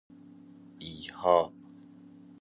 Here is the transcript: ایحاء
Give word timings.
ایحاء 0.79 1.53